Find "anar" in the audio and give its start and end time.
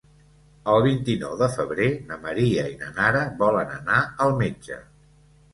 3.79-4.01